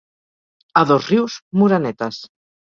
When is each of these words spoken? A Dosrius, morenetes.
A 0.81 0.83
Dosrius, 0.93 1.37
morenetes. 1.63 2.23